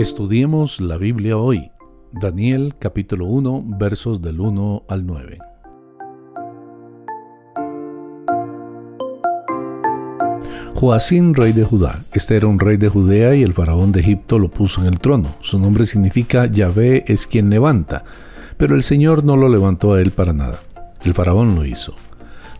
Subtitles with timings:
[0.00, 1.72] Estudiemos la Biblia hoy.
[2.10, 5.36] Daniel capítulo 1 versos del 1 al 9.
[10.74, 12.02] Joacín, rey de Judá.
[12.14, 15.00] Este era un rey de Judea y el faraón de Egipto lo puso en el
[15.00, 15.34] trono.
[15.40, 18.04] Su nombre significa Yahvé es quien levanta,
[18.56, 20.60] pero el Señor no lo levantó a él para nada.
[21.04, 21.94] El faraón lo hizo.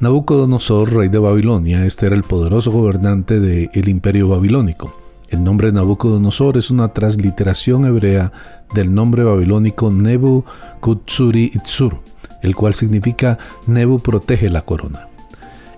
[0.00, 5.07] Nabucodonosor, rey de Babilonia, este era el poderoso gobernante del imperio babilónico.
[5.28, 8.32] El nombre Nabucodonosor es una transliteración hebrea
[8.74, 10.44] del nombre babilónico Nebu
[10.80, 12.00] Kutsuri Itzur,
[12.42, 15.08] el cual significa Nebu protege la corona.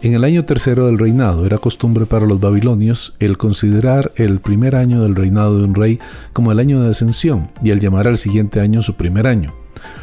[0.03, 4.77] En el año tercero del reinado era costumbre para los babilonios el considerar el primer
[4.77, 5.99] año del reinado de un rey
[6.33, 9.53] como el año de ascensión y el llamar al siguiente año su primer año.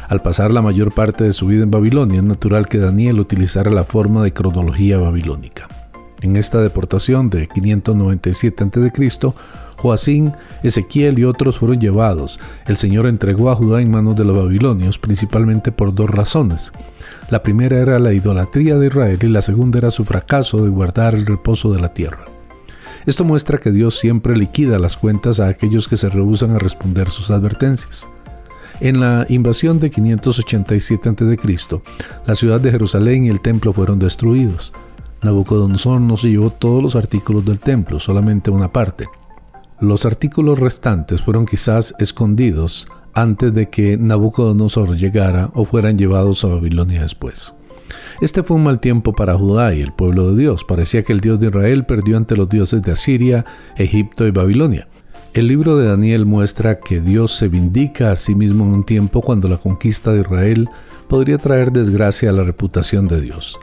[0.08, 3.70] Al pasar la mayor parte de su vida en Babilonia, es natural que Daniel utilizara
[3.70, 5.68] la forma de cronología babilónica.
[6.20, 9.32] En esta deportación de 597 a.C.,
[9.78, 10.32] Joacín,
[10.64, 12.40] Ezequiel y otros fueron llevados.
[12.66, 16.72] El Señor entregó a Judá en manos de los babilonios principalmente por dos razones.
[17.30, 21.14] La primera era la idolatría de Israel y la segunda era su fracaso de guardar
[21.14, 22.24] el reposo de la tierra.
[23.06, 27.10] Esto muestra que Dios siempre liquida las cuentas a aquellos que se rehusan a responder
[27.10, 28.08] sus advertencias.
[28.80, 31.80] En la invasión de 587 a.C.,
[32.26, 34.72] la ciudad de Jerusalén y el templo fueron destruidos.
[35.22, 39.06] Nabucodonosor no se llevó todos los artículos del templo, solamente una parte.
[39.80, 46.48] Los artículos restantes fueron quizás escondidos antes de que Nabucodonosor llegara o fueran llevados a
[46.48, 47.54] Babilonia después.
[48.20, 50.64] Este fue un mal tiempo para Judá y el pueblo de Dios.
[50.64, 53.44] Parecía que el Dios de Israel perdió ante los dioses de Asiria,
[53.76, 54.88] Egipto y Babilonia.
[55.34, 59.20] El libro de Daniel muestra que Dios se vindica a sí mismo en un tiempo
[59.20, 60.68] cuando la conquista de Israel
[61.06, 63.58] podría traer desgracia a la reputación de Dios.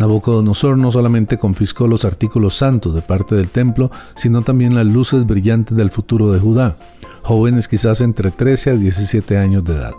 [0.00, 5.26] Nabucodonosor no solamente confiscó los artículos santos de parte del templo, sino también las luces
[5.26, 6.74] brillantes del futuro de Judá,
[7.20, 9.92] jóvenes quizás entre 13 a 17 años de edad.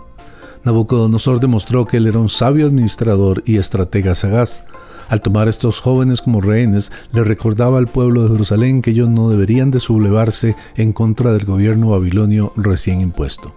[0.64, 4.64] Nabucodonosor demostró que él era un sabio administrador y estratega sagaz,
[5.08, 9.30] al tomar estos jóvenes como rehenes, le recordaba al pueblo de Jerusalén que ellos no
[9.30, 13.54] deberían de sublevarse en contra del gobierno babilonio recién impuesto.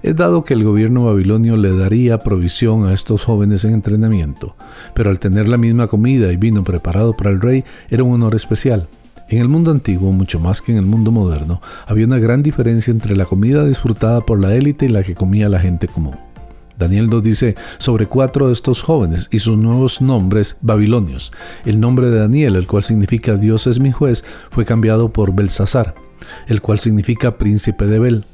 [0.00, 4.54] Es dado que el gobierno babilonio le daría provisión a estos jóvenes en entrenamiento,
[4.94, 8.36] pero al tener la misma comida y vino preparado para el rey era un honor
[8.36, 8.88] especial.
[9.28, 12.92] En el mundo antiguo, mucho más que en el mundo moderno, había una gran diferencia
[12.92, 16.14] entre la comida disfrutada por la élite y la que comía la gente común.
[16.78, 21.32] Daniel 2 dice sobre cuatro de estos jóvenes y sus nuevos nombres babilonios.
[21.66, 25.94] El nombre de Daniel, el cual significa Dios es mi juez, fue cambiado por Belsasar,
[26.46, 28.24] el cual significa príncipe de Bel.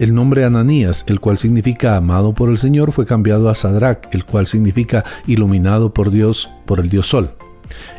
[0.00, 4.24] El nombre Ananías, el cual significa amado por el Señor, fue cambiado a Sadrach, el
[4.24, 7.34] cual significa iluminado por Dios, por el Dios Sol.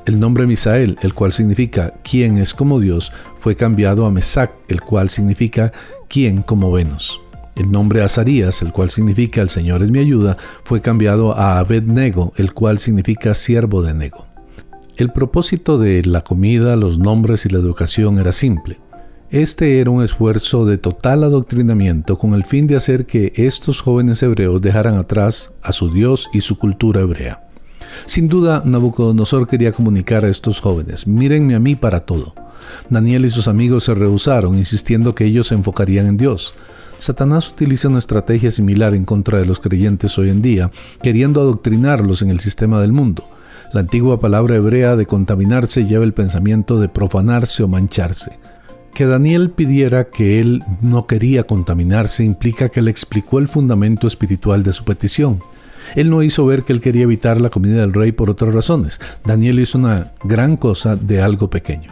[0.07, 4.81] El nombre Misael, el cual significa quien es como Dios, fue cambiado a Mesac, el
[4.81, 5.71] cual significa
[6.09, 7.21] quien como Venus.
[7.55, 12.33] El nombre Azarías, el cual significa el Señor es mi ayuda, fue cambiado a Abednego,
[12.35, 14.25] el cual significa siervo de Nego.
[14.97, 18.79] El propósito de la comida, los nombres y la educación era simple.
[19.31, 24.21] Este era un esfuerzo de total adoctrinamiento con el fin de hacer que estos jóvenes
[24.23, 27.47] hebreos dejaran atrás a su Dios y su cultura hebrea.
[28.05, 32.35] Sin duda, Nabucodonosor quería comunicar a estos jóvenes, mírenme a mí para todo.
[32.89, 36.53] Daniel y sus amigos se rehusaron, insistiendo que ellos se enfocarían en Dios.
[36.97, 40.71] Satanás utiliza una estrategia similar en contra de los creyentes hoy en día,
[41.01, 43.23] queriendo adoctrinarlos en el sistema del mundo.
[43.71, 48.37] La antigua palabra hebrea de contaminarse lleva el pensamiento de profanarse o mancharse.
[48.93, 54.63] Que Daniel pidiera que él no quería contaminarse implica que le explicó el fundamento espiritual
[54.63, 55.39] de su petición.
[55.95, 58.99] Él no hizo ver que él quería evitar la comida del rey por otras razones.
[59.25, 61.91] Daniel hizo una gran cosa de algo pequeño.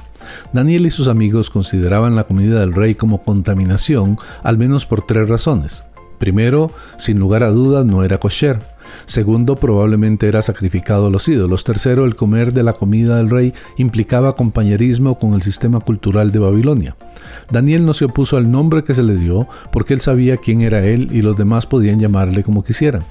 [0.54, 5.28] Daniel y sus amigos consideraban la comida del rey como contaminación, al menos por tres
[5.28, 5.84] razones.
[6.18, 8.60] Primero, sin lugar a dudas, no era kosher.
[9.06, 11.64] Segundo, probablemente era sacrificado a los ídolos.
[11.64, 16.40] Tercero, el comer de la comida del rey implicaba compañerismo con el sistema cultural de
[16.40, 16.96] Babilonia.
[17.52, 20.86] Daniel no se opuso al nombre que se le dio porque él sabía quién era
[20.86, 23.04] él y los demás podían llamarle como quisieran.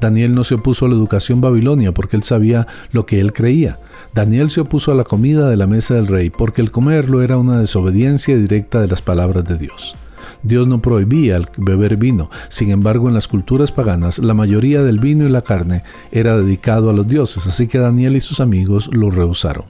[0.00, 3.78] Daniel no se opuso a la educación babilonia porque él sabía lo que él creía.
[4.14, 7.36] Daniel se opuso a la comida de la mesa del rey porque el comerlo era
[7.36, 9.94] una desobediencia directa de las palabras de Dios.
[10.42, 14.98] Dios no prohibía el beber vino, sin embargo en las culturas paganas la mayoría del
[14.98, 18.90] vino y la carne era dedicado a los dioses, así que Daniel y sus amigos
[18.92, 19.66] lo rehusaron.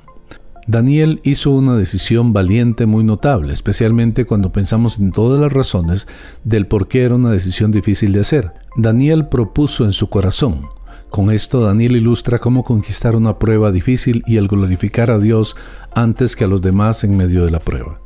[0.68, 6.08] Daniel hizo una decisión valiente muy notable, especialmente cuando pensamos en todas las razones
[6.42, 8.52] del por qué era una decisión difícil de hacer.
[8.76, 10.66] Daniel propuso en su corazón,
[11.10, 15.56] con esto Daniel ilustra cómo conquistar una prueba difícil y el glorificar a Dios
[15.94, 18.00] antes que a los demás en medio de la prueba.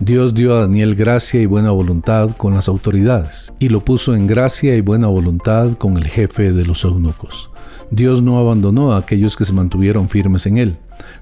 [0.00, 4.28] Dios dio a Daniel gracia y buena voluntad con las autoridades, y lo puso en
[4.28, 7.50] gracia y buena voluntad con el jefe de los eunucos.
[7.90, 10.78] Dios no abandonó a aquellos que se mantuvieron firmes en él.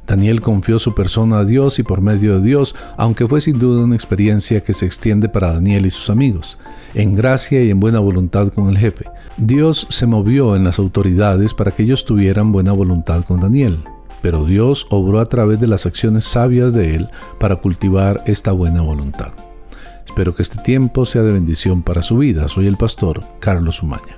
[0.07, 3.83] Daniel confió su persona a Dios y por medio de Dios, aunque fue sin duda
[3.83, 6.59] una experiencia que se extiende para Daniel y sus amigos,
[6.95, 9.07] en gracia y en buena voluntad con el jefe.
[9.39, 13.79] Dios se movió en las autoridades para que ellos tuvieran buena voluntad con Daniel
[14.27, 17.09] pero Dios obró a través de las acciones sabias de Él
[17.39, 19.31] para cultivar esta buena voluntad.
[20.05, 22.49] Espero que este tiempo sea de bendición para su vida.
[22.49, 24.17] Soy el pastor Carlos Umaña.